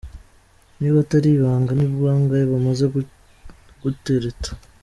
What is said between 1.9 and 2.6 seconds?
bangahe